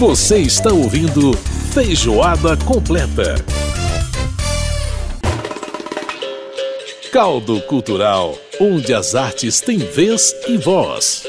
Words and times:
Você 0.00 0.38
está 0.38 0.72
ouvindo 0.72 1.34
Feijoada 1.74 2.56
Completa. 2.56 3.34
Caldo 7.12 7.60
Cultural, 7.60 8.34
onde 8.58 8.94
as 8.94 9.14
artes 9.14 9.60
têm 9.60 9.76
vez 9.76 10.34
e 10.48 10.56
voz. 10.56 11.24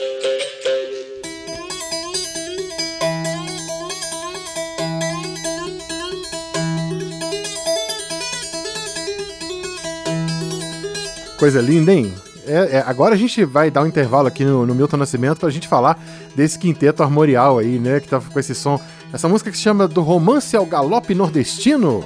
Coisa 11.38 11.60
linda, 11.60 11.92
hein? 11.92 12.14
É, 12.52 12.78
é, 12.78 12.84
agora 12.86 13.16
a 13.16 13.18
gente 13.18 13.46
vai 13.46 13.72
dar 13.72 13.82
um 13.82 13.88
intervalo 13.88 14.28
aqui 14.28 14.44
no, 14.44 14.66
no 14.66 14.76
Milton 14.76 14.98
Nascimento 14.98 15.40
pra 15.40 15.50
gente 15.50 15.70
falar 15.70 15.98
desse 16.36 16.60
quinteto 16.60 17.02
armorial 17.02 17.60
aí, 17.60 17.80
né? 17.80 18.02
Que 18.02 18.10
tá 18.10 18.20
com 18.20 18.38
esse 18.38 18.54
som. 18.54 18.78
Essa 19.14 19.30
música 19.30 19.50
que 19.50 19.56
se 19.56 19.64
chama 19.64 19.88
Do 19.88 20.02
Romance 20.02 20.54
ao 20.58 20.66
Galope 20.66 21.16
Nordestino. 21.16 22.04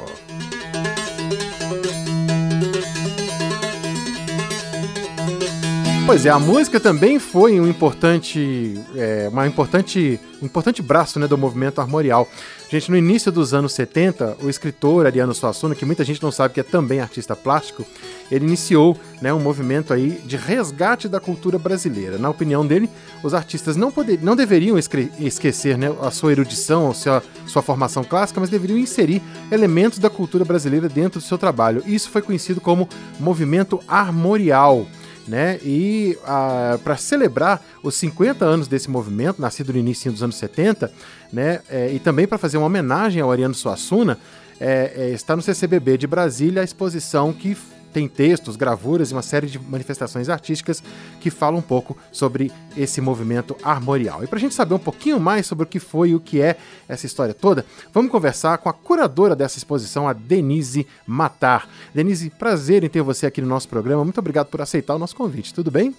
Pois 6.05 6.23
é, 6.23 6.29
a 6.29 6.37
música 6.37 6.79
também 6.79 7.17
foi 7.17 7.59
um 7.59 7.67
importante, 7.67 8.79
é, 8.95 9.27
uma 9.31 9.47
importante, 9.47 10.19
importante 10.39 10.79
braço 10.79 11.19
né, 11.19 11.27
do 11.27 11.35
movimento 11.35 11.81
armorial. 11.81 12.29
Gente, 12.69 12.91
no 12.91 12.97
início 12.97 13.31
dos 13.31 13.55
anos 13.55 13.73
70, 13.73 14.37
o 14.43 14.47
escritor 14.47 15.07
Ariano 15.07 15.33
Suassuna, 15.33 15.73
que 15.73 15.83
muita 15.83 16.03
gente 16.03 16.21
não 16.21 16.31
sabe 16.31 16.53
que 16.53 16.59
é 16.59 16.63
também 16.63 16.99
artista 16.99 17.35
plástico, 17.35 17.83
ele 18.29 18.45
iniciou 18.45 18.95
né, 19.19 19.33
um 19.33 19.39
movimento 19.39 19.93
aí 19.93 20.21
de 20.23 20.37
resgate 20.37 21.09
da 21.09 21.19
cultura 21.19 21.57
brasileira. 21.57 22.19
Na 22.19 22.29
opinião 22.29 22.65
dele, 22.65 22.87
os 23.23 23.33
artistas 23.33 23.75
não, 23.75 23.91
poder, 23.91 24.19
não 24.21 24.35
deveriam 24.35 24.77
esquecer 24.77 25.75
né, 25.75 25.91
a 26.03 26.11
sua 26.11 26.33
erudição, 26.33 26.91
a 26.91 26.93
sua, 26.93 27.23
sua 27.47 27.63
formação 27.63 28.03
clássica, 28.03 28.39
mas 28.39 28.51
deveriam 28.51 28.77
inserir 28.77 29.23
elementos 29.51 29.97
da 29.97 30.09
cultura 30.09 30.45
brasileira 30.45 30.87
dentro 30.87 31.19
do 31.19 31.25
seu 31.25 31.37
trabalho. 31.39 31.81
Isso 31.83 32.11
foi 32.11 32.21
conhecido 32.21 32.61
como 32.61 32.87
movimento 33.19 33.79
armorial 33.87 34.85
né? 35.27 35.59
E 35.63 36.17
ah, 36.25 36.79
para 36.83 36.97
celebrar 36.97 37.63
os 37.83 37.95
50 37.95 38.45
anos 38.45 38.67
desse 38.67 38.89
movimento, 38.89 39.41
nascido 39.41 39.73
no 39.73 39.79
início 39.79 40.11
dos 40.11 40.23
anos 40.23 40.35
70, 40.35 40.91
né? 41.31 41.61
É, 41.69 41.91
e 41.91 41.99
também 41.99 42.27
para 42.27 42.37
fazer 42.37 42.57
uma 42.57 42.67
homenagem 42.67 43.21
ao 43.21 43.31
Ariano 43.31 43.53
Suassuna, 43.53 44.17
é, 44.59 44.93
é, 44.95 45.09
está 45.11 45.35
no 45.35 45.41
CCBB 45.41 45.97
de 45.97 46.07
Brasília 46.07 46.61
a 46.61 46.65
exposição 46.65 47.33
que 47.33 47.57
tem 47.95 48.09
textos, 48.09 48.57
gravuras 48.57 49.09
e 49.09 49.13
uma 49.13 49.21
série 49.21 49.47
de 49.47 49.57
manifestações 49.57 50.27
artísticas 50.27 50.83
que 51.21 51.29
falam 51.29 51.59
um 51.59 51.61
pouco 51.61 51.97
sobre 52.11 52.51
esse 52.75 52.99
movimento 52.99 53.55
armorial. 53.63 54.21
E 54.21 54.27
para 54.27 54.35
a 54.35 54.41
gente 54.41 54.53
saber 54.53 54.73
um 54.73 54.79
pouquinho 54.79 55.17
mais 55.17 55.45
sobre 55.45 55.63
o 55.63 55.65
que 55.65 55.79
foi 55.79 56.09
e 56.09 56.15
o 56.15 56.19
que 56.19 56.41
é 56.41 56.57
essa 56.89 57.05
história 57.05 57.33
toda, 57.33 57.65
vamos 57.93 58.11
conversar 58.11 58.57
com 58.57 58.67
a 58.67 58.73
curadora 58.73 59.33
dessa 59.33 59.57
exposição, 59.57 60.09
a 60.09 60.11
Denise 60.11 60.85
Matar. 61.07 61.69
Denise, 61.93 62.29
prazer 62.31 62.83
em 62.83 62.89
ter 62.89 63.01
você 63.01 63.27
aqui 63.27 63.39
no 63.39 63.47
nosso 63.47 63.69
programa. 63.69 64.03
Muito 64.03 64.19
obrigado 64.19 64.47
por 64.47 64.59
aceitar 64.59 64.93
o 64.95 64.99
nosso 64.99 65.15
convite. 65.15 65.53
Tudo 65.53 65.71
bem? 65.71 65.95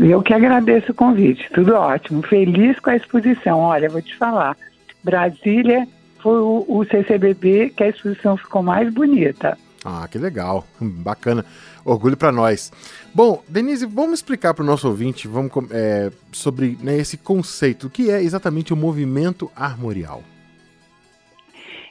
Eu 0.00 0.22
que 0.22 0.32
agradeço 0.32 0.92
o 0.92 0.94
convite. 0.94 1.50
Tudo 1.52 1.74
ótimo. 1.74 2.22
Feliz 2.22 2.80
com 2.80 2.88
a 2.88 2.96
exposição. 2.96 3.58
Olha, 3.58 3.90
vou 3.90 4.00
te 4.00 4.16
falar. 4.16 4.56
Brasília 5.04 5.86
foi 6.22 6.40
o, 6.40 6.64
o 6.66 6.82
CCBB 6.86 7.74
que 7.76 7.82
a 7.82 7.88
exposição 7.90 8.38
ficou 8.38 8.62
mais 8.62 8.90
bonita. 8.90 9.58
Ah, 9.84 10.06
que 10.10 10.18
legal, 10.18 10.66
bacana, 10.80 11.44
orgulho 11.84 12.16
para 12.16 12.30
nós. 12.30 12.72
Bom, 13.14 13.42
Denise, 13.48 13.86
vamos 13.86 14.20
explicar 14.20 14.54
para 14.54 14.62
o 14.62 14.66
nosso 14.66 14.88
ouvinte 14.88 15.26
vamos, 15.26 15.50
é, 15.70 16.10
sobre 16.32 16.78
né, 16.80 16.98
esse 16.98 17.16
conceito, 17.16 17.86
o 17.86 17.90
que 17.90 18.10
é 18.10 18.22
exatamente 18.22 18.72
o 18.72 18.76
movimento 18.76 19.50
armorial. 19.56 20.22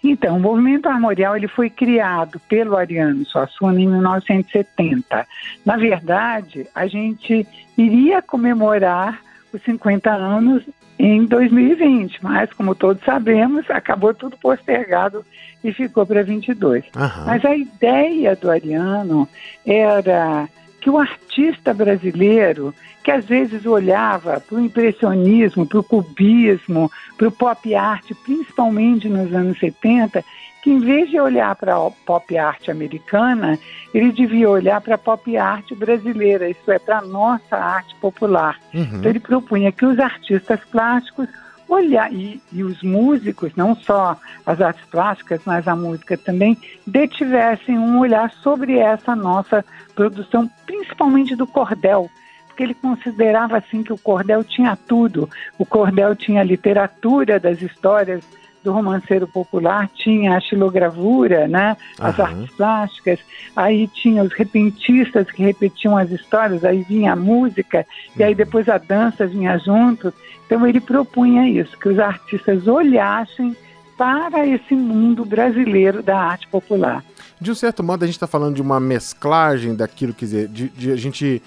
Então, 0.03 0.37
o 0.37 0.39
movimento 0.39 0.87
armorial 0.87 1.35
ele 1.35 1.47
foi 1.47 1.69
criado 1.69 2.39
pelo 2.47 2.77
Ariano 2.77 3.25
Suassuna 3.25 3.81
em 3.81 3.87
1970. 3.87 5.27
Na 5.65 5.75
verdade, 5.75 6.67
a 6.73 6.87
gente 6.87 7.45
iria 7.77 8.21
comemorar 8.21 9.19
os 9.53 9.61
50 9.63 10.11
anos 10.11 10.63
em 10.97 11.25
2020, 11.25 12.21
mas 12.21 12.51
como 12.53 12.75
todos 12.75 13.03
sabemos, 13.03 13.69
acabou 13.69 14.13
tudo 14.13 14.37
postergado 14.37 15.25
e 15.63 15.71
ficou 15.71 16.05
para 16.05 16.23
22. 16.23 16.83
Uhum. 16.95 17.25
Mas 17.25 17.45
a 17.45 17.55
ideia 17.55 18.35
do 18.35 18.51
Ariano 18.51 19.27
era 19.65 20.49
que 20.81 20.89
o 20.89 20.97
artista 20.97 21.73
brasileiro, 21.73 22.73
que 23.03 23.11
às 23.11 23.25
vezes 23.25 23.65
olhava 23.65 24.39
para 24.39 24.57
o 24.57 24.59
impressionismo, 24.59 25.65
para 25.65 25.79
o 25.79 25.83
cubismo, 25.83 26.91
para 27.17 27.27
o 27.27 27.31
pop 27.31 27.75
art, 27.75 28.11
principalmente 28.23 29.07
nos 29.07 29.33
anos 29.33 29.59
70, 29.59 30.23
que 30.61 30.69
em 30.69 30.79
vez 30.79 31.09
de 31.09 31.19
olhar 31.19 31.55
para 31.55 31.75
a 31.75 31.91
pop 32.05 32.37
art 32.37 32.67
americana, 32.69 33.57
ele 33.93 34.11
devia 34.11 34.49
olhar 34.49 34.81
para 34.81 34.95
a 34.95 34.97
pop 34.97 35.37
art 35.37 35.73
brasileira, 35.73 36.49
isso 36.49 36.71
é, 36.71 36.77
para 36.77 36.99
a 36.99 37.01
nossa 37.01 37.55
arte 37.55 37.95
popular. 37.95 38.59
Uhum. 38.73 38.83
Então 38.83 39.09
ele 39.09 39.19
propunha 39.19 39.71
que 39.71 39.85
os 39.85 39.99
artistas 39.99 40.59
plásticos 40.71 41.27
olhar, 41.69 42.11
e, 42.11 42.41
e 42.51 42.63
os 42.63 42.81
músicos, 42.81 43.51
não 43.55 43.75
só 43.75 44.17
as 44.45 44.59
artes 44.59 44.83
plásticas, 44.85 45.41
mas 45.45 45.67
a 45.67 45.75
música 45.75 46.17
também, 46.17 46.57
detivessem 46.85 47.77
um 47.77 47.99
olhar 47.99 48.31
sobre 48.41 48.77
essa 48.77 49.15
nossa 49.15 49.63
produção, 49.95 50.49
principalmente 50.65 51.35
do 51.35 51.45
cordel, 51.45 52.09
porque 52.47 52.63
ele 52.63 52.73
considerava 52.73 53.57
assim 53.57 53.83
que 53.83 53.93
o 53.93 53.97
cordel 53.97 54.43
tinha 54.43 54.75
tudo. 54.75 55.29
O 55.57 55.65
cordel 55.65 56.15
tinha 56.15 56.41
a 56.41 56.43
literatura 56.43 57.39
das 57.39 57.61
histórias 57.61 58.23
do 58.63 58.71
romanceiro 58.71 59.27
popular, 59.27 59.89
tinha 59.93 60.35
a 60.35 60.39
xilogravura, 60.39 61.47
né, 61.47 61.77
as 61.99 62.19
artes 62.19 62.51
plásticas, 62.55 63.19
aí 63.55 63.87
tinha 63.87 64.23
os 64.23 64.33
repentistas 64.33 65.29
que 65.31 65.43
repetiam 65.43 65.97
as 65.97 66.11
histórias, 66.11 66.63
aí 66.63 66.83
vinha 66.83 67.13
a 67.13 67.15
música, 67.15 67.85
e 68.17 68.23
aí 68.23 68.31
uhum. 68.31 68.37
depois 68.37 68.67
a 68.69 68.77
dança 68.77 69.25
vinha 69.25 69.57
junto. 69.57 70.13
Então 70.45 70.65
ele 70.65 70.79
propunha 70.79 71.47
isso, 71.47 71.77
que 71.77 71.89
os 71.89 71.99
artistas 71.99 72.67
olhassem 72.67 73.55
para 73.97 74.47
esse 74.47 74.73
mundo 74.73 75.25
brasileiro 75.25 76.01
da 76.01 76.17
arte 76.17 76.47
popular. 76.47 77.03
De 77.39 77.51
um 77.51 77.55
certo 77.55 77.83
modo, 77.83 78.03
a 78.03 78.07
gente 78.07 78.15
está 78.15 78.27
falando 78.27 78.55
de 78.55 78.61
uma 78.61 78.79
mesclagem 78.79 79.75
daquilo, 79.75 80.13
quer 80.13 80.25
dizer, 80.25 80.47
de, 80.47 80.69
de 80.69 80.91
a 80.91 80.95
gente 80.95 81.41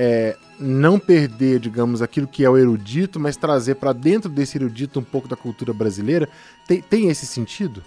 é, 0.00 0.36
não 0.60 0.96
perder, 0.96 1.58
digamos, 1.58 2.00
aquilo 2.00 2.28
que 2.28 2.44
é 2.44 2.48
o 2.48 2.56
erudito, 2.56 3.18
mas 3.18 3.36
trazer 3.36 3.74
para 3.74 3.92
dentro 3.92 4.30
desse 4.30 4.56
erudito 4.56 5.00
um 5.00 5.02
pouco 5.02 5.26
da 5.26 5.34
cultura 5.34 5.72
brasileira. 5.72 6.28
Tem, 6.68 6.80
tem 6.80 7.08
esse 7.08 7.26
sentido? 7.26 7.82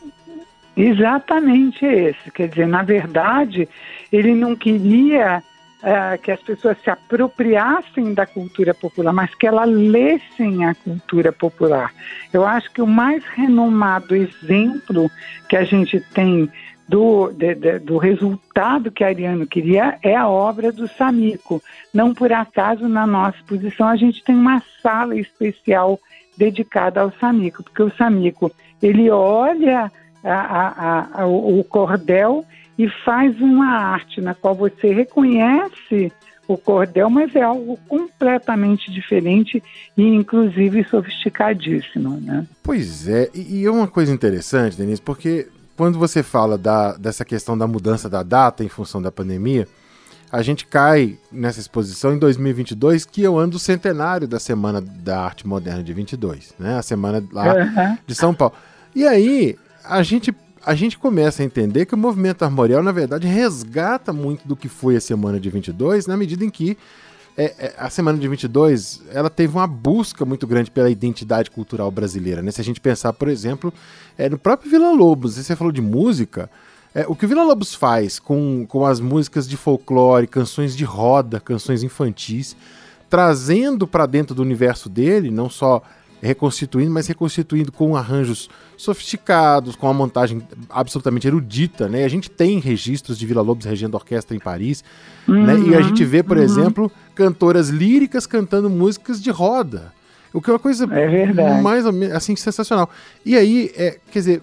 Exatamente 0.76 1.86
esse. 1.86 2.30
Quer 2.32 2.50
dizer, 2.50 2.68
na 2.68 2.84
verdade, 2.84 3.68
ele 4.12 4.36
não 4.36 4.58
queria 4.58 5.42
é, 5.82 6.18
que 6.18 6.32
as 6.32 6.42
pessoas 6.42 6.78
se 6.84 6.90
apropriassem 6.90 8.14
da 8.14 8.26
cultura 8.26 8.74
popular, 8.74 9.14
mas 9.14 9.34
que 9.34 9.48
elas 9.48 9.70
lessem 9.70 10.66
a 10.66 10.76
cultura 10.76 11.32
popular. 11.32 11.94
Eu 12.34 12.46
acho 12.46 12.70
que 12.72 12.82
o 12.82 12.88
mais 12.88 13.24
renomado 13.24 14.16
exemplo 14.16 15.10
que 15.48 15.56
a 15.56 15.64
gente 15.64 16.00
tem 16.14 16.52
do, 16.88 17.32
de, 17.32 17.56
de, 17.56 17.80
do 17.80 17.98
resultado 17.98 18.92
que 18.92 19.04
Ariano 19.04 19.48
queria 19.48 19.98
é 20.04 20.16
a 20.16 20.28
obra 20.28 20.72
do 20.72 20.88
Samico. 20.88 21.62
Não 21.94 22.14
por 22.14 22.32
acaso, 22.32 22.88
na 22.88 23.08
nossa 23.08 23.38
exposição, 23.38 23.88
a 23.88 23.96
gente 23.96 24.24
tem 24.24 24.36
uma 24.36 24.62
sala 24.82 25.16
especial 25.16 26.00
dedicada 26.38 27.02
ao 27.02 27.12
Samico, 27.14 27.64
porque 27.64 27.84
o 27.84 27.96
Samico 27.96 28.52
ele 28.82 29.10
olha 29.10 29.92
a, 30.24 30.34
a, 30.34 31.22
a, 31.22 31.28
o 31.28 31.64
cordel 31.64 32.46
e 32.78 32.90
faz 33.06 33.40
uma 33.40 33.68
arte 33.68 34.22
na 34.22 34.34
qual 34.34 34.56
você 34.56 34.92
reconhece 34.94 36.12
o 36.48 36.58
cordel, 36.58 37.10
mas 37.10 37.36
é 37.36 37.42
algo 37.42 37.78
completamente 37.88 38.92
diferente 38.92 39.64
e 39.96 40.04
inclusive 40.04 40.84
sofisticadíssimo, 40.86 42.20
né? 42.20 42.46
Pois 42.64 43.08
é, 43.08 43.30
e 43.34 43.66
é 43.66 43.72
uma 43.72 43.88
coisa 43.88 44.12
interessante, 44.12 44.78
Denise, 44.78 45.02
porque 45.02 45.48
quando 45.76 45.98
você 45.98 46.22
fala 46.24 46.58
da, 46.58 46.94
dessa 46.94 47.26
questão 47.26 47.58
da 47.58 47.68
mudança 47.68 48.10
da 48.10 48.24
data 48.24 48.64
em 48.64 48.70
função 48.70 49.02
da 49.02 49.12
pandemia, 49.12 49.68
a 50.32 50.42
gente 50.42 50.66
cai 50.66 51.18
nessa 51.32 51.60
exposição 51.60 52.14
em 52.14 52.18
2022, 52.18 53.04
que 53.06 53.26
é 53.26 53.30
o 53.30 53.38
ano 53.38 53.52
do 53.54 53.60
centenário 53.60 54.28
da 54.28 54.40
Semana 54.40 54.80
da 54.80 55.22
Arte 55.22 55.46
Moderna 55.46 55.84
de 55.84 55.94
22, 55.94 56.54
né? 56.58 56.78
A 56.78 56.82
semana 56.82 57.22
lá 57.32 57.54
uhum. 57.54 57.98
de 58.08 58.16
São 58.16 58.34
Paulo. 58.34 58.54
E 58.96 59.06
aí, 59.06 59.58
a 59.84 60.02
gente 60.04 60.34
a 60.64 60.76
gente 60.76 60.98
começa 60.98 61.42
a 61.42 61.46
entender 61.46 61.86
que 61.86 61.96
o 61.96 61.98
movimento 61.98 62.44
armorial, 62.44 62.84
na 62.84 62.92
verdade, 62.92 63.28
resgata 63.28 64.14
muito 64.14 64.48
do 64.48 64.56
que 64.56 64.70
foi 64.70 64.96
a 64.96 65.02
semana 65.02 65.40
de 65.40 65.50
22, 65.50 66.06
na 66.06 66.16
medida 66.16 66.46
em 66.46 66.52
que 66.52 66.78
é, 67.38 67.44
é, 67.44 67.76
a 67.78 67.90
semana 67.90 68.18
de 68.18 68.28
22 68.28 69.02
ela 69.12 69.30
teve 69.30 69.56
uma 69.56 69.68
busca 69.68 70.26
muito 70.26 70.46
grande 70.46 70.70
pela 70.70 70.90
identidade 70.90 71.50
cultural 71.50 71.90
brasileira. 71.90 72.42
Né? 72.42 72.52
Se 72.52 72.62
a 72.62 72.64
gente 72.64 72.80
pensar, 72.80 73.14
por 73.14 73.28
exemplo, 73.28 73.74
é, 74.18 74.30
no 74.30 74.38
próprio 74.38 74.70
Vila 74.70 74.92
Lobos, 74.92 75.36
você 75.36 75.56
falou 75.56 75.72
de 75.72 75.82
música, 75.82 76.50
é, 76.94 77.06
o 77.08 77.16
que 77.16 77.26
o 77.26 77.28
Vila 77.28 77.44
Lobos 77.44 77.74
faz 77.74 78.20
com, 78.20 78.66
com 78.68 78.86
as 78.86 79.00
músicas 79.00 79.48
de 79.48 79.56
folclore, 79.56 80.28
canções 80.28 80.76
de 80.76 80.84
roda, 80.84 81.40
canções 81.40 81.84
infantis, 81.84 82.56
trazendo 83.10 83.88
para 83.88 84.06
dentro 84.06 84.36
do 84.36 84.42
universo 84.42 84.90
dele, 84.90 85.32
não 85.32 85.50
só 85.50 85.82
reconstituindo, 86.22 86.92
mas 86.92 87.08
reconstituindo 87.08 87.72
com 87.72 87.96
arranjos 87.96 88.50
sofisticados, 88.78 89.76
com 89.76 89.88
uma 89.88 89.94
montagem 89.94 90.42
absolutamente 90.70 91.28
erudita, 91.28 91.88
né? 91.90 92.04
A 92.04 92.08
gente 92.08 92.30
tem 92.30 92.60
registros 92.60 93.18
de 93.18 93.26
Vila 93.26 93.42
Lobos 93.42 93.66
regendo 93.66 93.96
orquestra 93.96 94.36
em 94.36 94.40
Paris, 94.40 94.84
uhum, 95.28 95.44
né? 95.44 95.60
E 95.60 95.76
a 95.76 95.82
gente 95.82 96.04
vê, 96.06 96.22
por 96.22 96.38
uhum. 96.38 96.44
exemplo, 96.44 96.92
cantoras 97.16 97.70
líricas 97.70 98.28
cantando 98.28 98.70
músicas 98.70 99.22
de 99.22 99.32
roda. 99.32 99.92
O 100.34 100.42
que 100.42 100.50
é 100.50 100.54
uma 100.54 100.60
coisa 100.60 100.86
é 100.86 101.62
mais 101.62 101.86
assim 102.14 102.36
sensacional. 102.36 102.90
E 103.26 103.36
aí, 103.36 103.72
é, 103.76 103.98
quer 104.12 104.20
dizer, 104.20 104.42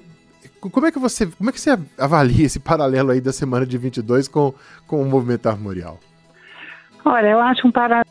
como 0.61 0.87
é 0.87 0.93
que 0.93 0.99
você, 0.99 1.27
como 1.27 1.49
é 1.49 1.53
que 1.53 1.61
você 1.61 1.79
avalia 1.97 2.45
esse 2.45 2.59
paralelo 2.59 3.11
aí 3.11 3.21
da 3.21 3.33
semana 3.33 3.65
de 3.65 3.79
22 3.79 4.29
com, 4.29 4.53
com 4.87 5.01
o 5.01 5.05
movimento 5.05 5.49
armorial? 5.49 5.99
Olha, 7.05 7.29
eu 7.29 7.41
acho 7.41 7.67
um 7.67 7.73
paralelo. 7.73 8.08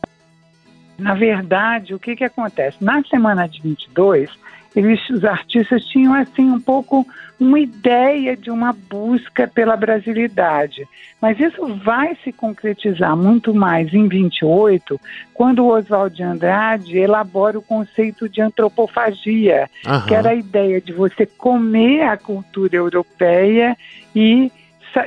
Na 0.97 1.13
verdade, 1.13 1.93
o 1.93 1.99
que 1.99 2.15
que 2.15 2.23
acontece? 2.23 2.77
Na 2.81 3.03
semana 3.03 3.47
de 3.47 3.61
22, 3.61 4.29
eles, 4.75 5.09
os 5.09 5.23
artistas 5.25 5.83
tinham 5.85 6.13
assim 6.13 6.51
um 6.51 6.59
pouco 6.59 7.05
uma 7.39 7.59
ideia 7.59 8.35
de 8.35 8.49
uma 8.49 8.73
busca 8.73 9.47
pela 9.47 9.75
brasilidade. 9.75 10.87
Mas 11.21 11.39
isso 11.39 11.67
vai 11.83 12.15
se 12.23 12.31
concretizar 12.31 13.15
muito 13.15 13.53
mais 13.53 13.93
em 13.93 14.07
28, 14.07 14.99
quando 15.33 15.63
o 15.63 15.69
Oswald 15.69 16.15
de 16.15 16.23
Andrade 16.23 16.97
elabora 16.97 17.57
o 17.57 17.61
conceito 17.61 18.29
de 18.29 18.41
antropofagia, 18.41 19.69
uhum. 19.85 20.01
que 20.05 20.13
era 20.13 20.29
a 20.29 20.35
ideia 20.35 20.79
de 20.79 20.93
você 20.93 21.25
comer 21.25 22.03
a 22.03 22.17
cultura 22.17 22.75
europeia 22.75 23.75
e 24.15 24.51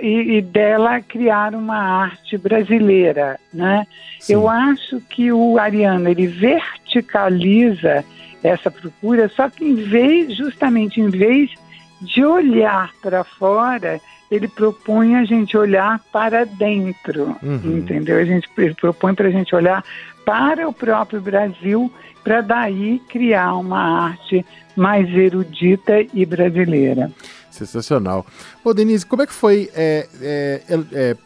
e, 0.01 0.39
e, 0.39 0.43
dela 0.43 1.01
criar 1.01 1.55
uma 1.55 1.79
arte 1.79 2.37
brasileira, 2.37 3.39
né? 3.53 3.87
Eu 4.29 4.49
acho 4.49 5.01
que 5.01 5.33
o 5.33 5.59
Ariano 5.59 6.09
ele 6.09 6.27
verticaliza 6.27 8.05
essa 8.43 8.71
procura, 8.71 9.29
só 9.29 9.49
que 9.49 9.65
em 9.65 9.75
vez, 9.75 10.37
justamente 10.37 11.01
em 11.01 11.09
vez 11.09 11.51
de 12.01 12.25
olhar 12.25 12.91
para 13.03 13.25
fora, 13.25 14.01
ele 14.31 14.49
propõe 14.49 15.17
a 15.17 15.25
gente 15.25 15.57
olhar 15.57 16.01
para 16.13 16.45
dentro, 16.45 17.37
uhum. 17.43 17.79
entendeu? 17.79 18.19
A 18.19 18.25
gente 18.25 18.49
ele 18.57 18.75
propõe 18.75 19.15
para 19.15 19.29
a 19.29 19.33
gente 19.33 19.55
olhar 19.55 19.85
para 20.25 20.69
o 20.69 20.73
próprio 20.73 21.21
Brasil, 21.21 21.93
para 22.23 22.41
daí 22.41 23.01
criar 23.09 23.55
uma 23.55 24.07
arte 24.07 24.45
mais 24.77 25.09
erudita 25.13 26.01
e 26.15 26.25
brasileira. 26.25 27.11
Sensacional. 27.51 28.25
Ô, 28.65 28.73
Denise, 28.73 29.05
como 29.05 29.23
é 29.23 29.27
que 29.27 29.33
foi, 29.33 29.71
é, 29.75 30.09
é, 30.21 30.63
é, 30.93 31.17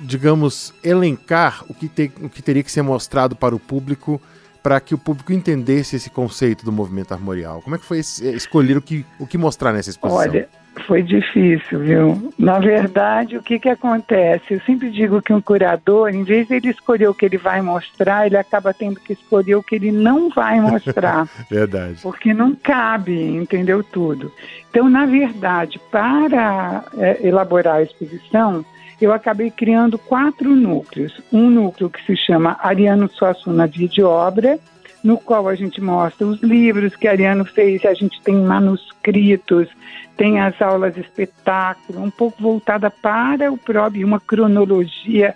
digamos, 0.00 0.72
elencar 0.82 1.64
o 1.68 1.74
que, 1.74 1.88
te, 1.88 2.12
o 2.20 2.28
que 2.28 2.42
teria 2.42 2.62
que 2.62 2.70
ser 2.70 2.82
mostrado 2.82 3.34
para 3.34 3.54
o 3.54 3.58
público 3.58 4.20
para 4.62 4.80
que 4.80 4.94
o 4.94 4.98
público 4.98 5.30
entendesse 5.30 5.96
esse 5.96 6.08
conceito 6.08 6.64
do 6.64 6.72
movimento 6.72 7.12
armorial? 7.12 7.60
Como 7.60 7.76
é 7.76 7.78
que 7.78 7.84
foi 7.84 7.98
escolher 7.98 8.78
o 8.78 8.82
que, 8.82 9.04
o 9.18 9.26
que 9.26 9.36
mostrar 9.36 9.74
nessa 9.74 9.90
exposição? 9.90 10.22
Olha, 10.22 10.48
foi 10.82 11.02
difícil, 11.02 11.78
viu? 11.80 12.32
Na 12.38 12.58
verdade, 12.58 13.36
o 13.36 13.42
que, 13.42 13.58
que 13.58 13.68
acontece? 13.68 14.54
Eu 14.54 14.60
sempre 14.60 14.90
digo 14.90 15.22
que 15.22 15.32
um 15.32 15.40
curador, 15.40 16.10
em 16.10 16.22
vez 16.22 16.48
de 16.48 16.54
ele 16.54 16.70
escolher 16.70 17.08
o 17.08 17.14
que 17.14 17.24
ele 17.24 17.38
vai 17.38 17.62
mostrar, 17.62 18.26
ele 18.26 18.36
acaba 18.36 18.74
tendo 18.74 19.00
que 19.00 19.12
escolher 19.12 19.54
o 19.56 19.62
que 19.62 19.76
ele 19.76 19.92
não 19.92 20.28
vai 20.30 20.60
mostrar. 20.60 21.28
verdade. 21.50 22.00
Porque 22.02 22.34
não 22.34 22.54
cabe, 22.54 23.18
entendeu 23.36 23.82
tudo. 23.82 24.32
Então, 24.70 24.88
na 24.88 25.06
verdade, 25.06 25.80
para 25.90 26.84
é, 26.98 27.26
elaborar 27.26 27.76
a 27.76 27.82
exposição, 27.82 28.64
eu 29.00 29.12
acabei 29.12 29.50
criando 29.50 29.98
quatro 29.98 30.54
núcleos. 30.54 31.20
Um 31.32 31.50
núcleo 31.50 31.90
que 31.90 32.04
se 32.04 32.16
chama 32.16 32.56
Ariano 32.60 33.08
Suassuna 33.08 33.66
Vídeo 33.66 34.06
Obra, 34.06 34.58
no 35.04 35.18
qual 35.18 35.46
a 35.46 35.54
gente 35.54 35.82
mostra 35.82 36.26
os 36.26 36.42
livros 36.42 36.96
que 36.96 37.06
Ariano 37.06 37.44
fez, 37.44 37.84
a 37.84 37.92
gente 37.92 38.22
tem 38.22 38.34
manuscritos, 38.34 39.68
tem 40.16 40.40
as 40.40 40.60
aulas 40.62 40.96
espetáculo, 40.96 42.02
um 42.02 42.10
pouco 42.10 42.42
voltada 42.42 42.90
para 42.90 43.52
o 43.52 43.58
próprio, 43.58 44.06
uma 44.06 44.18
cronologia 44.18 45.34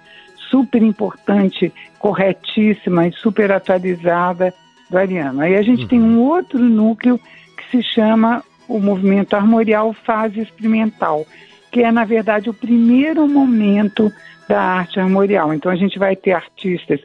super 0.51 0.83
importante, 0.83 1.71
corretíssima 1.99 3.07
e 3.07 3.13
super 3.13 3.53
atualizada 3.53 4.55
do 4.89 4.97
Ariano. 4.97 5.43
Aí 5.43 5.55
a 5.55 5.63
gente 5.63 5.83
uhum. 5.83 5.89
tem 5.89 6.01
um 6.01 6.19
outro 6.19 6.59
núcleo 6.59 7.21
que 7.59 7.71
se 7.71 7.83
chama 7.83 8.43
o 8.67 8.79
movimento 8.79 9.35
armorial 9.35 9.93
fase 9.93 10.41
experimental, 10.41 11.27
que 11.71 11.83
é, 11.83 11.93
na 11.93 12.07
verdade, 12.07 12.49
o 12.49 12.55
primeiro 12.55 13.29
momento 13.29 14.11
da 14.49 14.63
arte 14.63 14.99
armorial. 14.99 15.53
Então, 15.53 15.71
a 15.71 15.77
gente 15.77 15.99
vai 15.99 16.17
ter 16.17 16.33
artistas 16.33 17.01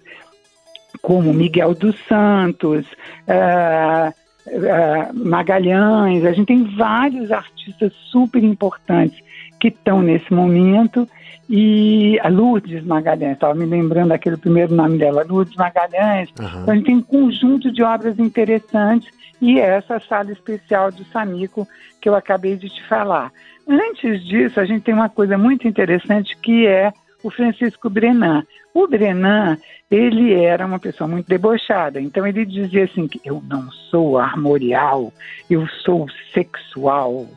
como 1.02 1.34
Miguel 1.34 1.74
dos 1.74 1.96
Santos, 2.08 2.86
uh, 3.28 4.14
uh, 4.48 5.28
Magalhães, 5.28 6.26
a 6.26 6.32
gente 6.32 6.48
tem 6.48 6.64
vários 6.76 7.32
artistas 7.32 7.92
super 8.12 8.44
importantes 8.44 9.18
que 9.60 9.70
estão 9.70 10.02
nesse 10.02 10.32
momento. 10.34 11.08
E 11.50 12.18
a 12.22 12.30
Lourdes 12.30 12.84
Magalhães, 12.86 13.34
estava 13.34 13.54
me 13.54 13.66
lembrando 13.66 14.10
daquele 14.10 14.38
primeiro 14.38 14.74
nome 14.74 14.98
dela, 14.98 15.26
Lourdes 15.28 15.56
Magalhães. 15.56 16.30
Uhum. 16.40 16.62
Então, 16.62 16.70
a 16.70 16.76
gente 16.76 16.86
tem 16.86 16.96
um 16.96 17.02
conjunto 17.02 17.72
de 17.72 17.84
obras 17.84 18.18
interessantes 18.18 19.12
e 19.42 19.60
essa 19.60 20.00
sala 20.00 20.32
especial 20.32 20.90
do 20.90 21.04
Samico 21.06 21.68
que 22.00 22.08
eu 22.08 22.16
acabei 22.16 22.56
de 22.56 22.70
te 22.70 22.82
falar. 22.88 23.32
Antes 23.68 24.24
disso, 24.24 24.60
a 24.60 24.66
gente 24.66 24.84
tem 24.84 24.94
uma 24.94 25.10
coisa 25.10 25.38
muito 25.38 25.68
interessante 25.68 26.38
que 26.38 26.66
é 26.66 26.94
o 27.24 27.32
Francisco 27.32 27.90
Brenan. 27.90 28.44
O 28.74 28.88
Brenan, 28.88 29.58
ele 29.90 30.34
era 30.34 30.66
uma 30.66 30.78
pessoa 30.78 31.08
muito 31.08 31.28
debochada, 31.28 32.02
então 32.02 32.28
ele 32.28 32.46
dizia 32.46 32.84
assim 32.84 33.08
que 33.08 33.22
eu 33.24 33.42
não 33.48 33.72
sou 33.90 34.18
armorial, 34.18 35.14
eu 35.50 35.66
sou 35.84 36.08
sexual, 36.34 37.28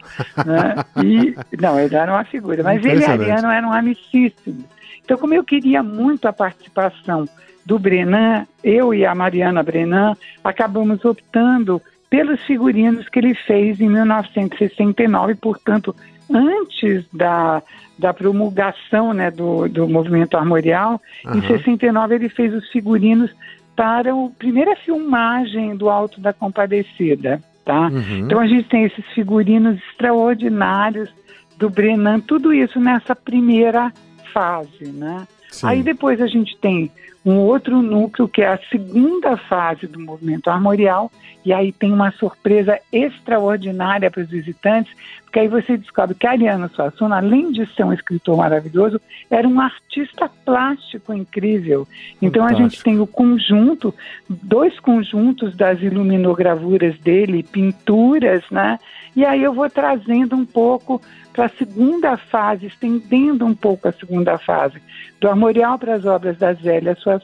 né? 0.45 0.75
E, 1.05 1.35
não, 1.61 1.79
ele 1.79 1.95
era 1.95 2.13
uma 2.13 2.25
figura, 2.25 2.63
mas 2.63 2.85
ele 2.85 3.03
e 3.03 3.05
Ariano 3.05 3.49
eram 3.49 3.73
amicíssimos. 3.73 4.65
Então, 5.05 5.17
como 5.17 5.35
eu 5.35 5.45
queria 5.45 5.83
muito 5.83 6.27
a 6.27 6.33
participação 6.33 7.29
do 7.65 7.79
Brenan, 7.79 8.47
eu 8.65 8.93
e 8.95 9.05
a 9.05 9.15
Mariana 9.15 9.63
Brenan 9.63 10.17
acabamos 10.43 11.05
optando 11.05 11.81
pelos 12.09 12.41
figurinos 12.45 13.09
que 13.09 13.19
ele 13.19 13.35
fez 13.35 13.81
em 13.81 13.89
1969, 13.89 15.35
portanto, 15.35 15.95
antes 16.33 17.05
da, 17.13 17.63
da 17.99 18.13
promulgação 18.13 19.13
né, 19.13 19.31
do, 19.31 19.69
do 19.69 19.89
movimento 19.89 20.37
armorial. 20.37 21.01
Uhum. 21.25 21.39
Em 21.39 21.47
69 21.47 22.15
ele 22.15 22.29
fez 22.29 22.53
os 22.55 22.69
figurinos 22.71 23.31
para 23.75 24.13
a 24.13 24.29
primeira 24.39 24.75
filmagem 24.77 25.77
do 25.77 25.89
Alto 25.89 26.21
da 26.21 26.33
Compadecida. 26.33 27.41
Tá? 27.65 27.89
Uhum. 27.89 28.19
Então 28.19 28.39
a 28.39 28.47
gente 28.47 28.69
tem 28.69 28.85
esses 28.85 29.05
figurinos 29.15 29.79
extraordinários 29.91 31.11
do 31.59 31.69
Brenan, 31.69 32.21
tudo 32.21 32.53
isso 32.53 32.79
nessa 32.79 33.17
primeira 33.17 33.93
fase. 34.33 34.93
Né? 34.93 35.27
Aí 35.63 35.83
depois 35.83 36.21
a 36.21 36.27
gente 36.27 36.57
tem 36.59 36.91
um 37.27 37.39
outro 37.39 37.83
núcleo 37.83 38.29
que 38.29 38.41
é 38.41 38.47
a 38.47 38.61
segunda 38.71 39.37
fase 39.37 39.89
do 39.89 39.99
movimento 39.99 40.49
armorial, 40.49 41.11
e 41.45 41.53
aí 41.53 41.73
tem 41.73 41.93
uma 41.93 42.13
surpresa 42.13 42.79
extraordinária 42.93 44.09
para 44.09 44.23
os 44.23 44.29
visitantes, 44.29 44.93
porque 45.25 45.41
aí 45.41 45.49
você 45.49 45.77
descobre 45.77 46.15
que 46.15 46.25
Ariano 46.25 46.69
Suassuna, 46.69 47.17
além 47.17 47.51
de 47.51 47.67
ser 47.75 47.85
um 47.85 47.93
escritor 47.93 48.37
maravilhoso, 48.37 49.01
era 49.29 49.47
um 49.47 49.61
artista 49.61 50.31
plástico 50.45 51.13
incrível. 51.13 51.87
Então 52.23 52.45
Fantástico. 52.45 52.67
a 52.67 52.69
gente 52.69 52.83
tem 52.85 53.01
o 53.01 53.07
conjunto, 53.09 53.93
dois 54.29 54.79
conjuntos 54.79 55.57
das 55.57 55.83
iluminogravuras 55.83 56.97
dele, 57.01 57.43
pinturas, 57.43 58.45
né? 58.53 58.79
E 59.17 59.25
aí 59.25 59.43
eu 59.43 59.53
vou 59.53 59.69
trazendo 59.69 60.37
um 60.37 60.45
pouco 60.45 61.01
para 61.33 61.47
a 61.47 61.51
segunda 61.51 62.17
fase, 62.17 62.67
estendendo 62.67 63.45
um 63.45 63.55
pouco 63.55 63.89
a 63.89 63.93
segunda 63.93 64.39
fase, 64.39 64.81
do 65.21 65.29
Armorial 65.29 65.79
para 65.79 65.95
as 65.95 66.05
obras 66.05 66.39
da 66.39 66.55
Zélia 66.55 66.95
Suassuna 66.95 67.16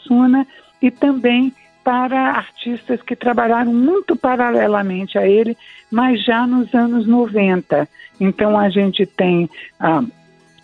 e 0.80 0.90
também 0.90 1.52
para 1.84 2.32
artistas 2.32 3.02
que 3.02 3.16
trabalharam 3.16 3.72
muito 3.72 4.14
paralelamente 4.14 5.18
a 5.18 5.26
ele, 5.26 5.56
mas 5.90 6.24
já 6.24 6.46
nos 6.46 6.72
anos 6.74 7.06
90. 7.06 7.88
Então 8.20 8.58
a 8.58 8.68
gente 8.68 9.04
tem 9.04 9.50
ah, 9.80 10.02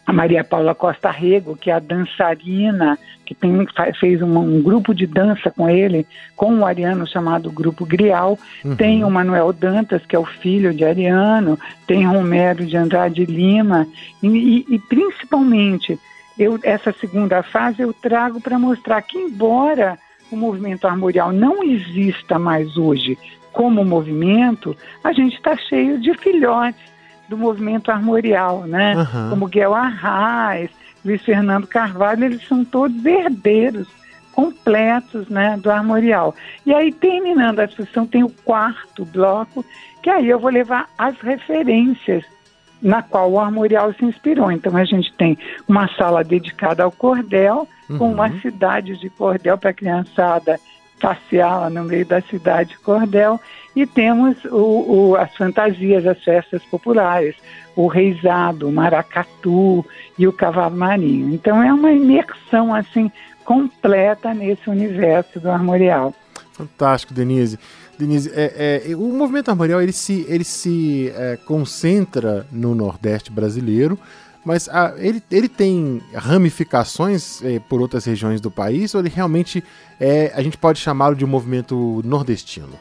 a 0.08 0.12
Maria 0.12 0.42
Paula 0.42 0.74
Costa 0.74 1.10
Rego, 1.10 1.54
que 1.54 1.70
é 1.70 1.74
a 1.74 1.78
dançarina, 1.78 2.98
que 3.26 3.34
tem, 3.34 3.52
fez 4.00 4.22
um, 4.22 4.38
um, 4.38 4.62
grupo 4.62 4.94
de 4.94 5.06
dança 5.06 5.50
com 5.50 5.68
ele, 5.68 6.06
com 6.34 6.60
o 6.60 6.64
Ariano, 6.64 7.06
chamado 7.06 7.50
Grupo 7.50 7.84
Grial. 7.84 8.38
Uhum. 8.64 8.74
Tem 8.74 9.04
o 9.04 9.10
Manuel 9.10 9.52
Dantas, 9.52 10.06
que 10.06 10.16
é 10.16 10.18
o 10.18 10.24
filho 10.24 10.72
de 10.72 10.82
Ariano. 10.82 11.58
Tem 11.86 12.06
Romero 12.06 12.64
de 12.64 12.74
Andrade 12.74 13.26
Lima. 13.26 13.86
E, 14.22 14.28
e, 14.28 14.66
e 14.70 14.78
principalmente, 14.78 15.98
eu, 16.38 16.58
essa 16.62 16.92
segunda 16.92 17.42
fase 17.42 17.82
eu 17.82 17.92
trago 17.92 18.40
para 18.40 18.58
mostrar 18.58 19.02
que, 19.02 19.18
embora 19.18 19.98
o 20.30 20.36
movimento 20.36 20.86
armorial 20.86 21.32
não 21.32 21.62
exista 21.62 22.38
mais 22.38 22.76
hoje 22.76 23.18
como 23.52 23.84
movimento, 23.84 24.76
a 25.02 25.12
gente 25.12 25.36
está 25.36 25.56
cheio 25.56 25.98
de 25.98 26.14
filhotes 26.14 26.80
do 27.28 27.36
movimento 27.36 27.90
armorial, 27.90 28.62
né? 28.62 28.96
Uhum. 28.96 29.30
Como 29.30 29.48
Guel 29.48 29.74
Arraes, 29.74 30.70
Luiz 31.04 31.22
Fernando 31.22 31.66
Carvalho, 31.66 32.24
eles 32.24 32.46
são 32.46 32.64
todos 32.64 33.04
herdeiros 33.04 33.88
completos 34.32 35.28
né, 35.28 35.58
do 35.60 35.70
armorial. 35.70 36.34
E 36.64 36.72
aí, 36.72 36.92
terminando 36.92 37.58
a 37.58 37.64
exposição, 37.64 38.06
tem 38.06 38.22
o 38.22 38.30
quarto 38.44 39.04
bloco, 39.04 39.64
que 40.00 40.08
aí 40.08 40.28
eu 40.28 40.38
vou 40.38 40.50
levar 40.50 40.88
as 40.96 41.18
referências 41.18 42.24
na 42.80 43.02
qual 43.02 43.30
o 43.30 43.40
armorial 43.40 43.92
se 43.94 44.04
inspirou. 44.04 44.50
Então 44.50 44.76
a 44.76 44.84
gente 44.84 45.12
tem 45.14 45.36
uma 45.66 45.88
sala 45.96 46.22
dedicada 46.22 46.82
ao 46.82 46.92
cordel, 46.92 47.68
uhum. 47.88 47.98
com 47.98 48.12
uma 48.12 48.30
cidade 48.40 48.96
de 48.96 49.10
cordel 49.10 49.58
para 49.58 49.70
a 49.70 49.74
criançada 49.74 50.58
passear 51.00 51.70
no 51.70 51.84
meio 51.84 52.04
da 52.04 52.20
cidade 52.20 52.70
de 52.70 52.78
cordel, 52.78 53.40
e 53.74 53.86
temos 53.86 54.44
o, 54.46 55.10
o, 55.10 55.16
as 55.16 55.32
fantasias, 55.36 56.04
as 56.06 56.22
festas 56.22 56.62
populares, 56.64 57.36
o 57.76 57.86
reizado, 57.86 58.68
o 58.68 58.72
maracatu 58.72 59.86
e 60.18 60.26
o 60.26 60.32
cavalo 60.32 60.76
marinho. 60.76 61.32
Então 61.32 61.62
é 61.62 61.72
uma 61.72 61.92
imersão 61.92 62.74
assim 62.74 63.10
completa 63.44 64.34
nesse 64.34 64.68
universo 64.68 65.38
do 65.38 65.48
armorial. 65.48 66.12
Fantástico, 66.52 67.14
Denise. 67.14 67.58
Denise, 67.98 68.30
é, 68.32 68.82
é, 68.90 68.96
o 68.96 69.12
movimento 69.12 69.50
armorial 69.50 69.82
ele 69.82 69.92
se, 69.92 70.24
ele 70.28 70.44
se 70.44 71.12
é, 71.16 71.36
concentra 71.44 72.46
no 72.52 72.74
Nordeste 72.74 73.32
brasileiro, 73.32 73.98
mas 74.44 74.68
a, 74.68 74.94
ele, 74.98 75.22
ele 75.30 75.48
tem 75.48 76.00
ramificações 76.14 77.42
é, 77.42 77.58
por 77.58 77.80
outras 77.80 78.04
regiões 78.04 78.40
do 78.40 78.50
país 78.50 78.94
ou 78.94 79.00
ele 79.00 79.08
realmente 79.08 79.62
é, 79.98 80.32
a 80.34 80.42
gente 80.42 80.56
pode 80.56 80.78
chamá-lo 80.78 81.16
de 81.16 81.24
um 81.24 81.28
movimento 81.28 82.00
nordestino? 82.04 82.78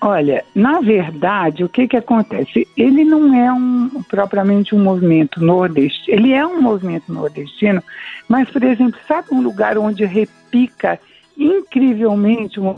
Olha, 0.00 0.44
na 0.54 0.80
verdade, 0.80 1.64
o 1.64 1.68
que 1.68 1.88
que 1.88 1.96
acontece? 1.96 2.68
Ele 2.76 3.02
não 3.02 3.34
é 3.34 3.50
um 3.50 4.02
propriamente 4.08 4.74
um 4.74 4.82
movimento 4.82 5.42
nordestino. 5.42 6.18
Ele 6.18 6.32
é 6.32 6.46
um 6.46 6.60
movimento 6.60 7.10
nordestino, 7.10 7.82
mas, 8.28 8.50
por 8.50 8.62
exemplo, 8.62 9.00
sabe 9.08 9.28
um 9.32 9.40
lugar 9.40 9.78
onde 9.78 10.04
repica 10.04 11.00
incrivelmente 11.36 12.60
um 12.60 12.76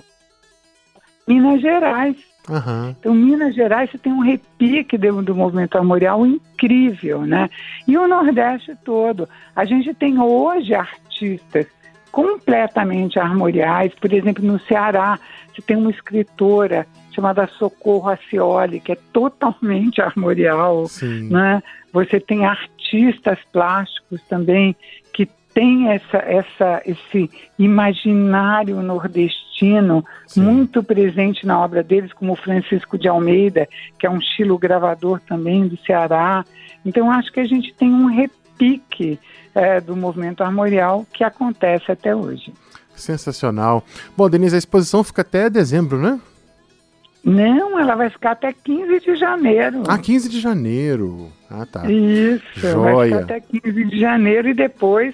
Minas 1.28 1.61
Gerais. 1.61 2.16
Uhum. 2.49 2.94
Então, 2.99 3.14
Minas 3.14 3.54
Gerais 3.54 3.90
você 3.90 3.99
tem 3.99 4.12
um 4.12 4.20
repique 4.20 4.97
do, 4.97 5.23
do 5.23 5.35
movimento 5.35 5.76
armorial 5.76 6.26
incrível, 6.26 7.23
né? 7.23 7.50
E 7.87 7.97
o 7.99 8.08
Nordeste 8.08 8.75
todo. 8.85 9.28
A 9.54 9.64
gente 9.64 9.92
tem 9.92 10.18
hoje 10.18 10.75
artistas 10.75 11.66
completamente 12.11 13.18
armoriais, 13.18 13.92
por 13.94 14.12
exemplo, 14.12 14.44
no 14.44 14.58
Ceará, 14.61 15.18
você 15.58 15.62
tem 15.62 15.76
uma 15.76 15.90
escritora 15.90 16.87
chamada 17.12 17.47
Socorro 17.49 18.08
Acioli, 18.08 18.80
que 18.80 18.92
é 18.92 18.99
totalmente 19.12 20.00
armorial, 20.02 20.87
Sim. 20.87 21.28
né? 21.30 21.62
Você 21.92 22.20
tem 22.20 22.47
artistas 22.47 23.38
plásticos 23.52 24.23
também 24.23 24.75
que 25.12 25.28
tem 25.58 25.90
essa, 25.90 26.18
essa, 26.18 26.82
esse 26.86 27.28
imaginário 27.58 28.80
nordestino 28.80 30.04
Sim. 30.24 30.42
muito 30.42 30.84
presente 30.84 31.44
na 31.44 31.58
obra 31.58 31.82
deles, 31.82 32.12
como 32.12 32.36
Francisco 32.36 32.96
de 32.96 33.08
Almeida, 33.08 33.68
que 33.98 34.06
é 34.06 34.10
um 34.10 34.18
estilo 34.18 34.56
gravador 34.56 35.18
também 35.26 35.66
do 35.66 35.76
Ceará. 35.78 36.44
Então, 36.86 37.10
acho 37.10 37.32
que 37.32 37.40
a 37.40 37.44
gente 37.44 37.74
tem 37.74 37.92
um 37.92 38.06
repique 38.06 39.18
é, 39.52 39.80
do 39.80 39.96
movimento 39.96 40.44
armorial 40.44 41.04
que 41.12 41.24
acontece 41.24 41.90
até 41.90 42.14
hoje. 42.14 42.54
Sensacional. 42.94 43.84
Bom, 44.16 44.30
Denise, 44.30 44.54
a 44.54 44.58
exposição 44.58 45.02
fica 45.02 45.22
até 45.22 45.50
dezembro, 45.50 45.98
né? 45.98 46.20
Não, 47.24 47.80
ela 47.80 47.96
vai 47.96 48.10
ficar 48.10 48.30
até 48.30 48.52
15 48.52 49.00
de 49.00 49.16
janeiro. 49.16 49.82
Ah, 49.88 49.98
15 49.98 50.28
de 50.28 50.38
janeiro. 50.38 51.32
Ah, 51.50 51.66
tá. 51.66 51.90
Isso, 51.90 52.60
Joia. 52.60 52.94
vai 52.94 53.08
ficar 53.08 53.34
até 53.34 53.40
15 53.40 53.84
de 53.86 53.98
janeiro 53.98 54.48
e 54.50 54.54
depois 54.54 55.12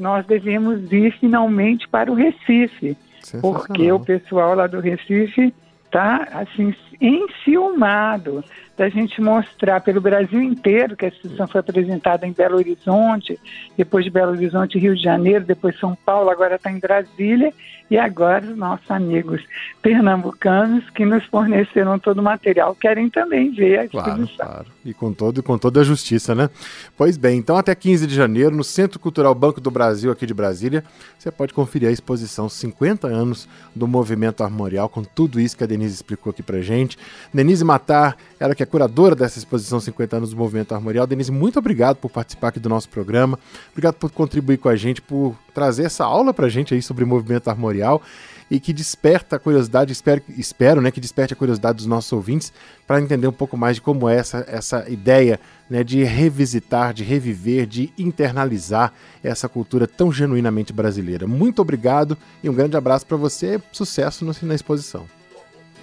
nós 0.00 0.26
devemos 0.26 0.90
ir 0.92 1.12
finalmente 1.20 1.86
para 1.88 2.10
o 2.10 2.14
Recife, 2.14 2.96
porque 3.40 3.92
o 3.92 4.00
pessoal 4.00 4.54
lá 4.54 4.66
do 4.66 4.80
Recife 4.80 5.54
está 5.84 6.26
assim 6.32 6.74
enciumado 7.00 8.44
da 8.80 8.88
gente 8.88 9.20
mostrar 9.20 9.82
pelo 9.82 10.00
Brasil 10.00 10.40
inteiro 10.40 10.96
que 10.96 11.04
a 11.04 11.08
exposição 11.08 11.46
foi 11.46 11.60
apresentada 11.60 12.26
em 12.26 12.32
Belo 12.32 12.56
Horizonte, 12.56 13.38
depois 13.76 14.06
de 14.06 14.10
Belo 14.10 14.32
Horizonte, 14.32 14.78
Rio 14.78 14.96
de 14.96 15.02
Janeiro, 15.02 15.44
depois 15.44 15.78
São 15.78 15.94
Paulo, 15.94 16.30
agora 16.30 16.54
está 16.54 16.72
em 16.72 16.78
Brasília 16.78 17.52
e 17.90 17.98
agora 17.98 18.46
os 18.46 18.56
nossos 18.56 18.88
amigos 18.90 19.42
pernambucanos 19.82 20.88
que 20.90 21.04
nos 21.04 21.24
forneceram 21.26 21.98
todo 21.98 22.20
o 22.20 22.22
material 22.22 22.74
querem 22.74 23.10
também 23.10 23.50
ver 23.50 23.80
a 23.80 23.84
exposição. 23.84 24.36
Claro, 24.36 24.52
claro. 24.52 24.66
E 24.84 24.94
com, 24.94 25.12
todo, 25.12 25.42
com 25.42 25.58
toda 25.58 25.80
a 25.80 25.84
justiça, 25.84 26.34
né? 26.34 26.48
Pois 26.96 27.16
bem, 27.16 27.38
então 27.38 27.56
até 27.56 27.74
15 27.74 28.06
de 28.06 28.14
janeiro, 28.14 28.54
no 28.54 28.62
Centro 28.62 29.00
Cultural 29.00 29.34
Banco 29.34 29.60
do 29.60 29.70
Brasil, 29.70 30.12
aqui 30.12 30.24
de 30.24 30.32
Brasília, 30.32 30.84
você 31.18 31.30
pode 31.30 31.52
conferir 31.52 31.88
a 31.88 31.92
exposição 31.92 32.48
50 32.48 33.08
anos 33.08 33.48
do 33.74 33.88
movimento 33.88 34.44
armorial, 34.44 34.88
com 34.88 35.02
tudo 35.02 35.40
isso 35.40 35.56
que 35.56 35.64
a 35.64 35.66
Denise 35.66 35.94
explicou 35.94 36.30
aqui 36.30 36.42
pra 36.42 36.60
gente. 36.60 36.96
Denise 37.34 37.64
Matar, 37.64 38.16
ela 38.38 38.54
que 38.54 38.62
é 38.62 38.66
curadora 38.70 39.14
dessa 39.14 39.38
exposição 39.38 39.80
50 39.80 40.16
anos 40.16 40.30
do 40.30 40.36
movimento 40.36 40.74
armorial. 40.74 41.06
Denise, 41.06 41.32
muito 41.32 41.58
obrigado 41.58 41.96
por 41.96 42.10
participar 42.10 42.48
aqui 42.48 42.60
do 42.60 42.68
nosso 42.68 42.88
programa. 42.88 43.38
Obrigado 43.72 43.94
por 43.94 44.10
contribuir 44.10 44.58
com 44.58 44.68
a 44.68 44.76
gente, 44.76 45.02
por 45.02 45.34
trazer 45.52 45.84
essa 45.84 46.04
aula 46.04 46.32
pra 46.32 46.48
gente 46.48 46.72
aí 46.72 46.80
sobre 46.80 47.04
movimento 47.04 47.48
armorial 47.48 48.00
e 48.50 48.58
que 48.58 48.72
desperta 48.72 49.36
a 49.36 49.38
curiosidade, 49.38 49.92
espero, 49.92 50.22
espero 50.36 50.80
né, 50.80 50.90
que 50.90 51.00
desperte 51.00 51.32
a 51.32 51.36
curiosidade 51.36 51.76
dos 51.76 51.86
nossos 51.86 52.12
ouvintes 52.12 52.52
para 52.86 53.00
entender 53.00 53.28
um 53.28 53.32
pouco 53.32 53.56
mais 53.56 53.76
de 53.76 53.82
como 53.82 54.08
é 54.08 54.16
essa, 54.16 54.44
essa 54.48 54.88
ideia 54.90 55.38
né, 55.68 55.84
de 55.84 56.02
revisitar, 56.02 56.92
de 56.92 57.04
reviver, 57.04 57.66
de 57.66 57.92
internalizar 57.96 58.92
essa 59.22 59.48
cultura 59.48 59.86
tão 59.86 60.10
genuinamente 60.10 60.72
brasileira. 60.72 61.28
Muito 61.28 61.62
obrigado 61.62 62.18
e 62.42 62.50
um 62.50 62.54
grande 62.54 62.76
abraço 62.76 63.06
para 63.06 63.16
você. 63.16 63.60
Sucesso 63.70 64.24
na 64.42 64.54
exposição. 64.54 65.19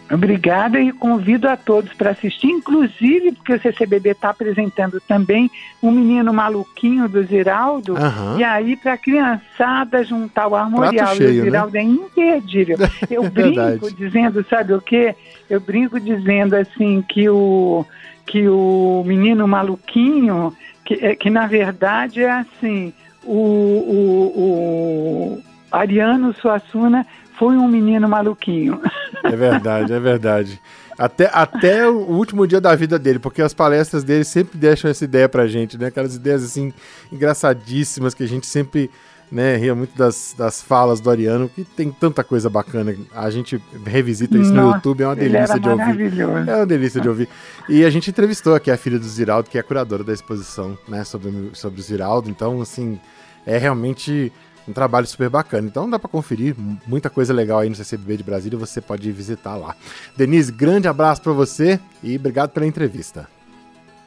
Obrigada 0.09 0.79
e 0.79 0.91
convido 0.93 1.49
a 1.49 1.57
todos 1.57 1.93
para 1.93 2.11
assistir, 2.11 2.47
inclusive 2.47 3.33
porque 3.33 3.53
o 3.53 3.61
CCBB 3.61 4.11
está 4.11 4.29
apresentando 4.29 5.01
também 5.01 5.51
um 5.83 5.91
menino 5.91 6.33
maluquinho 6.33 7.09
do 7.09 7.21
Ziraldo, 7.23 7.93
uhum. 7.93 8.39
e 8.39 8.43
aí 8.43 8.77
para 8.77 8.93
a 8.93 8.97
criançada 8.97 10.03
juntar 10.05 10.47
o 10.47 10.55
armorial 10.55 11.13
do 11.13 11.23
né? 11.23 11.31
Ziraldo 11.31 11.73
né? 11.73 11.79
é 11.79 11.83
imperdível. 11.83 12.77
Eu 13.11 13.29
brinco 13.29 13.93
dizendo, 13.93 14.45
sabe 14.49 14.73
o 14.73 14.81
quê? 14.81 15.13
Eu 15.49 15.59
brinco 15.59 15.99
dizendo 15.99 16.55
assim 16.55 17.03
que 17.07 17.27
o, 17.27 17.85
que 18.25 18.47
o 18.47 19.03
menino 19.05 19.45
maluquinho, 19.45 20.55
que, 20.85 20.93
é, 21.05 21.15
que 21.15 21.29
na 21.29 21.47
verdade 21.47 22.23
é 22.23 22.31
assim, 22.31 22.93
o, 23.25 23.33
o, 23.33 24.33
o 24.37 25.43
Ariano 25.69 26.33
Suassuna 26.33 27.05
foi 27.37 27.55
um 27.55 27.67
menino 27.67 28.07
maluquinho. 28.07 28.81
É 29.23 29.35
verdade, 29.35 29.93
é 29.93 29.99
verdade. 29.99 30.61
Até, 30.97 31.29
até 31.31 31.87
o 31.87 31.95
último 31.95 32.47
dia 32.47 32.59
da 32.59 32.73
vida 32.75 32.97
dele, 32.97 33.19
porque 33.19 33.41
as 33.41 33.53
palestras 33.53 34.03
dele 34.03 34.23
sempre 34.23 34.57
deixam 34.57 34.89
essa 34.89 35.05
ideia 35.05 35.29
pra 35.29 35.45
gente, 35.45 35.77
né? 35.77 35.87
Aquelas 35.87 36.15
ideias 36.15 36.43
assim 36.43 36.73
engraçadíssimas 37.11 38.15
que 38.15 38.23
a 38.23 38.27
gente 38.27 38.47
sempre 38.47 38.89
né, 39.31 39.57
ria 39.57 39.75
muito 39.75 39.95
das, 39.95 40.33
das 40.37 40.61
falas 40.61 40.99
do 40.99 41.09
Ariano, 41.09 41.49
que 41.49 41.63
tem 41.63 41.91
tanta 41.91 42.23
coisa 42.23 42.49
bacana. 42.49 42.95
A 43.13 43.29
gente 43.29 43.61
revisita 43.85 44.37
isso 44.37 44.51
Nossa, 44.53 44.67
no 44.67 44.75
YouTube, 44.75 45.03
é 45.03 45.07
uma 45.07 45.15
delícia 45.15 45.59
de 45.59 45.69
ouvir. 45.69 46.19
É 46.21 46.55
uma 46.55 46.65
delícia 46.65 47.01
de 47.01 47.09
ouvir. 47.09 47.29
E 47.69 47.85
a 47.85 47.89
gente 47.89 48.09
entrevistou 48.09 48.55
aqui 48.55 48.71
a 48.71 48.77
filha 48.77 48.97
do 48.97 49.05
Ziraldo, 49.05 49.49
que 49.49 49.57
é 49.57 49.61
a 49.61 49.63
curadora 49.63 50.03
da 50.03 50.13
exposição, 50.13 50.77
né, 50.87 51.03
sobre, 51.03 51.51
sobre 51.53 51.79
o 51.79 51.83
Ziraldo. 51.83 52.29
Então, 52.29 52.61
assim, 52.61 52.99
é 53.45 53.57
realmente 53.57 54.31
um 54.67 54.73
trabalho 54.73 55.07
super 55.07 55.29
bacana. 55.29 55.67
Então 55.67 55.89
dá 55.89 55.97
para 55.97 56.09
conferir 56.09 56.55
muita 56.85 57.09
coisa 57.09 57.33
legal 57.33 57.59
aí 57.59 57.69
no 57.69 57.75
CCBB 57.75 58.17
de 58.17 58.23
Brasília, 58.23 58.57
você 58.57 58.81
pode 58.81 59.11
visitar 59.11 59.55
lá. 59.55 59.75
Denise, 60.15 60.51
grande 60.51 60.87
abraço 60.87 61.21
para 61.21 61.33
você 61.33 61.79
e 62.03 62.15
obrigado 62.15 62.51
pela 62.51 62.65
entrevista. 62.65 63.27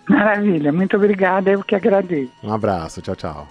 Maravilha, 0.09 0.73
muito 0.73 0.97
obrigada, 0.97 1.51
eu 1.51 1.63
que 1.63 1.75
agradeço. 1.75 2.33
Um 2.43 2.53
abraço, 2.53 3.01
tchau, 3.01 3.15
tchau. 3.15 3.49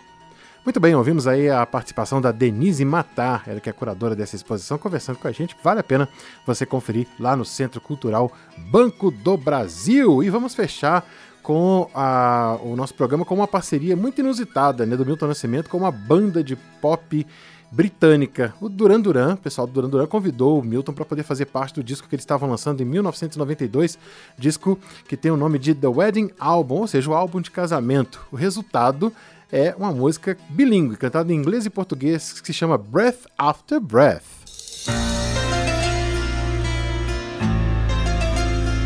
Muito 0.65 0.79
bem, 0.79 0.93
ouvimos 0.93 1.25
aí 1.25 1.49
a 1.49 1.65
participação 1.65 2.19
da 2.19 2.31
Denise 2.31 2.83
Matar, 2.83 3.43
ela 3.47 3.61
que 3.61 3.69
é 3.69 3.73
curadora 3.73 4.13
dessa 4.13 4.35
exposição, 4.35 4.77
conversando 4.77 5.17
com 5.17 5.27
a 5.27 5.31
gente. 5.31 5.55
Vale 5.63 5.79
a 5.79 5.83
pena 5.83 6.07
você 6.45 6.65
conferir 6.65 7.07
lá 7.17 7.35
no 7.35 7.45
Centro 7.45 7.79
Cultural 7.79 8.31
Banco 8.69 9.09
do 9.09 9.37
Brasil. 9.37 10.21
E 10.21 10.29
vamos 10.29 10.53
fechar 10.53 11.05
com 11.49 11.89
a, 11.95 12.59
o 12.61 12.75
nosso 12.75 12.93
programa 12.93 13.25
com 13.25 13.33
uma 13.33 13.47
parceria 13.47 13.95
muito 13.95 14.21
inusitada 14.21 14.85
né, 14.85 14.95
do 14.95 15.03
Milton 15.03 15.25
Nascimento 15.25 15.67
com 15.67 15.79
uma 15.79 15.89
banda 15.89 16.43
de 16.43 16.55
pop 16.55 17.25
britânica. 17.71 18.53
O 18.61 18.69
Duran 18.69 19.01
Duran, 19.01 19.33
o 19.33 19.37
pessoal 19.37 19.65
do 19.65 19.73
Duran 19.73 19.89
Duran 19.89 20.05
convidou 20.05 20.59
o 20.59 20.63
Milton 20.63 20.93
para 20.93 21.05
poder 21.05 21.23
fazer 21.23 21.47
parte 21.47 21.73
do 21.73 21.83
disco 21.83 22.07
que 22.07 22.13
eles 22.13 22.21
estavam 22.21 22.47
lançando 22.47 22.81
em 22.81 22.85
1992, 22.85 23.97
disco 24.37 24.77
que 25.07 25.17
tem 25.17 25.31
o 25.31 25.37
nome 25.37 25.57
de 25.57 25.73
The 25.73 25.87
Wedding 25.87 26.29
Album, 26.37 26.81
ou 26.81 26.87
seja, 26.87 27.09
o 27.09 27.15
álbum 27.15 27.41
de 27.41 27.49
casamento. 27.49 28.23
O 28.31 28.35
resultado 28.35 29.11
é 29.51 29.73
uma 29.75 29.91
música 29.91 30.37
bilíngue, 30.49 30.97
cantada 30.97 31.33
em 31.33 31.35
inglês 31.35 31.65
e 31.65 31.71
português, 31.71 32.39
que 32.41 32.45
se 32.45 32.53
chama 32.53 32.77
Breath 32.77 33.25
After 33.35 33.79
Breath. 33.79 35.18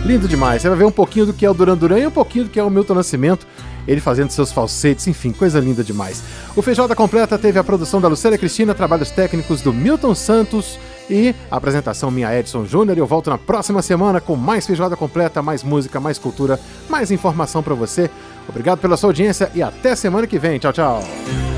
Lindo 0.06 0.28
demais. 0.28 0.62
Você 0.62 0.68
vai 0.68 0.78
ver 0.78 0.84
um 0.84 0.92
pouquinho 0.92 1.26
do 1.26 1.34
que 1.34 1.46
é 1.46 1.50
o 1.50 1.54
Duran 1.54 1.78
Duran 1.78 2.00
e 2.00 2.08
um 2.08 2.12
pouquinho 2.12 2.46
do 2.46 2.52
que 2.52 2.60
é 2.60 2.64
o 2.64 2.70
Milton 2.70 2.94
Nascimento. 2.94 3.48
ele 3.88 4.00
fazendo 4.00 4.32
seus 4.32 4.52
falsetes, 4.52 5.08
enfim, 5.08 5.32
coisa 5.32 5.60
linda 5.60 5.84
demais. 5.84 6.24
O 6.56 6.62
Feijoada 6.62 6.96
Completa 6.96 7.38
teve 7.38 7.60
a 7.60 7.64
produção 7.64 8.00
da 8.00 8.08
Lucélia 8.08 8.38
Cristina, 8.38 8.74
trabalhos 8.74 9.12
técnicos 9.12 9.62
do 9.62 9.74
Milton 9.74 10.16
Santos 10.16 10.80
e 11.10 11.36
a 11.52 11.58
apresentação 11.58 12.10
minha 12.10 12.38
Edson 12.38 12.66
Júnior. 12.66 12.98
Eu 12.98 13.06
volto 13.06 13.30
na 13.30 13.38
próxima 13.38 13.82
semana 13.82 14.22
com 14.22 14.36
mais 14.36 14.66
Feijoada 14.66 14.96
Completa, 14.96 15.42
mais 15.42 15.64
música, 15.64 16.00
mais 16.00 16.18
cultura, 16.18 16.60
mais 16.90 17.12
informação 17.12 17.62
para 17.62 17.74
você. 17.74 18.10
Obrigado 18.48 18.80
pela 18.80 18.98
sua 18.98 19.10
audiência 19.10 19.52
e 19.54 19.62
até 19.62 19.96
semana 19.96 20.28
que 20.28 20.40
vem. 20.40 20.60
Tchau, 20.60 20.74
tchau. 20.74 21.53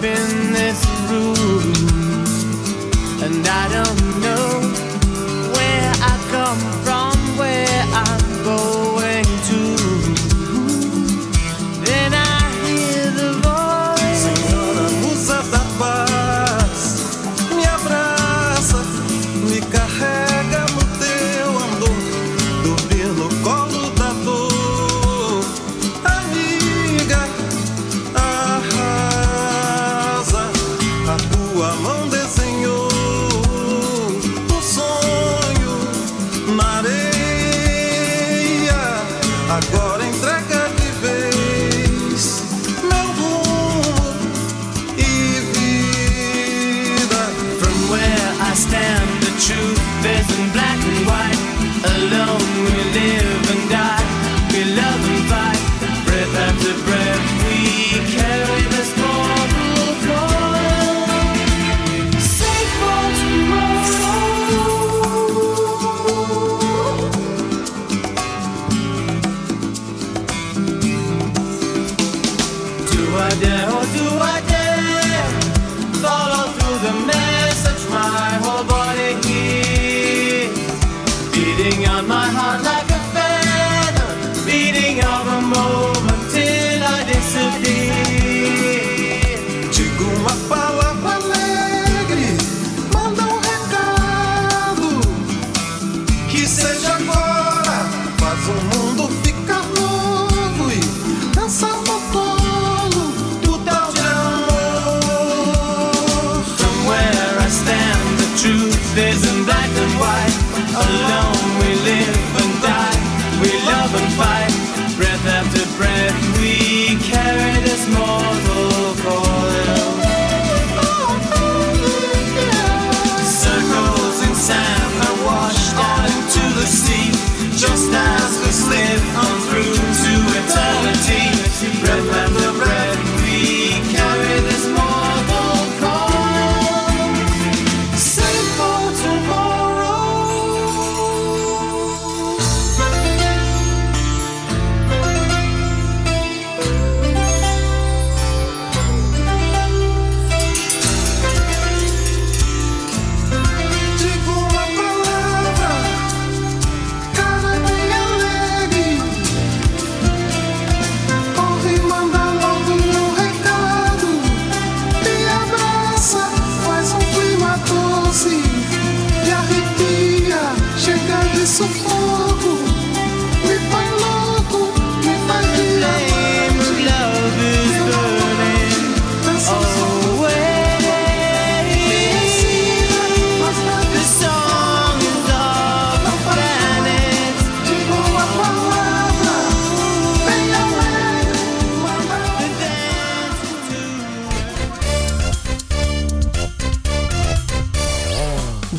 been 0.00 0.37
I 39.58 39.72
go. 39.72 39.87
Radeon 73.28 73.87